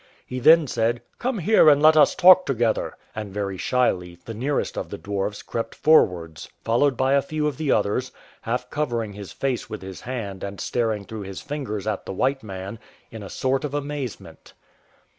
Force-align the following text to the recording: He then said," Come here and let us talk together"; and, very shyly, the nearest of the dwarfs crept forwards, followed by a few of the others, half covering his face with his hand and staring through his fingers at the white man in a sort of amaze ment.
He 0.25 0.39
then 0.39 0.65
said," 0.65 1.03
Come 1.19 1.37
here 1.37 1.69
and 1.69 1.79
let 1.79 1.95
us 1.95 2.15
talk 2.15 2.47
together"; 2.47 2.97
and, 3.15 3.31
very 3.31 3.59
shyly, 3.59 4.17
the 4.25 4.33
nearest 4.33 4.75
of 4.75 4.89
the 4.89 4.97
dwarfs 4.97 5.43
crept 5.43 5.75
forwards, 5.75 6.49
followed 6.63 6.97
by 6.97 7.13
a 7.13 7.21
few 7.21 7.45
of 7.45 7.57
the 7.57 7.71
others, 7.71 8.11
half 8.41 8.71
covering 8.71 9.13
his 9.13 9.31
face 9.31 9.69
with 9.69 9.83
his 9.83 10.01
hand 10.01 10.43
and 10.43 10.59
staring 10.59 11.05
through 11.05 11.21
his 11.21 11.39
fingers 11.39 11.85
at 11.85 12.07
the 12.07 12.13
white 12.13 12.41
man 12.41 12.79
in 13.11 13.21
a 13.21 13.29
sort 13.29 13.63
of 13.63 13.75
amaze 13.75 14.19
ment. 14.19 14.53